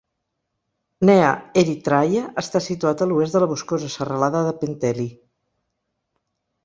Nea 1.09 1.27
Erythraia 1.63 2.23
està 2.43 2.61
situat 2.69 3.03
a 3.03 3.09
l'oest 3.11 3.37
de 3.37 3.43
la 3.45 3.51
boscosa 3.55 3.93
serralada 3.97 4.45
de 4.49 4.55
Penteli. 4.63 5.07